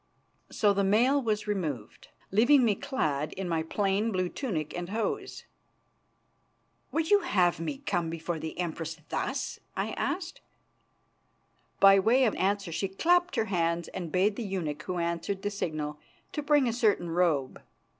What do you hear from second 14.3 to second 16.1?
the eunuch who answered the signal